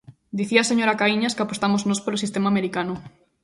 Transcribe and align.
Dicía 0.37 0.61
a 0.63 0.69
señora 0.71 0.97
Caíñas 0.99 1.35
que 1.35 1.43
apostamos 1.43 1.81
nós 1.89 2.01
polo 2.03 2.21
sistema 2.23 2.47
americano. 2.49 2.93